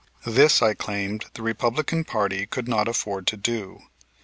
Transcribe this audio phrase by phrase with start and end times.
[0.25, 3.83] This, I claimed, the Republican party could not afford to do.